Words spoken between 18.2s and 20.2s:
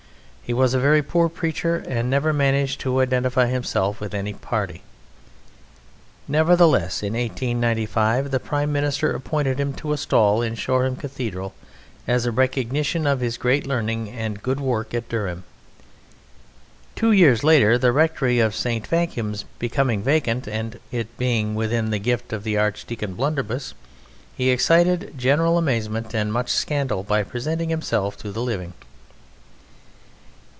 of St. Vacuums becoming